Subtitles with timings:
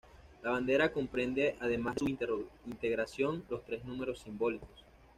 [0.41, 4.83] La bandera comprende además en su integración los tres números simbólicos.